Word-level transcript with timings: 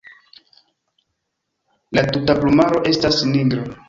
La 1.97 2.05
tuta 2.15 2.37
plumaro 2.41 2.81
estas 2.93 3.21
nigra. 3.35 3.67